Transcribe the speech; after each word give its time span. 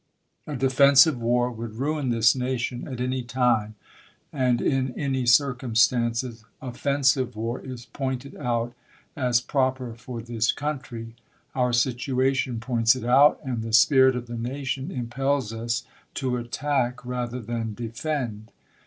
A 0.47 0.55
defensive 0.55 1.19
war 1.21 1.51
would 1.51 1.75
ruin 1.75 2.09
this 2.09 2.33
nation 2.33 2.87
at 2.87 2.99
any 2.99 3.21
time; 3.21 3.75
and 4.33 4.59
in 4.59 4.97
any 4.99 5.27
circumstances, 5.27 6.43
offensive 6.59 7.35
war 7.35 7.59
is 7.61 7.85
pointed 7.85 8.35
out 8.35 8.73
as 9.15 9.41
proper 9.41 9.93
for 9.93 10.19
this 10.19 10.51
country; 10.51 11.13
our 11.53 11.71
situation 11.71 12.59
points 12.59 12.95
it 12.95 13.03
out; 13.05 13.39
and 13.43 13.61
the 13.61 13.73
spirit 13.73 14.15
of 14.15 14.25
the 14.25 14.39
nation 14.39 14.89
impels 14.89 15.53
us 15.53 15.83
to 16.15 16.35
attack 16.37 17.05
rather 17.05 17.39
than 17.39 17.75
defend. 17.75 18.51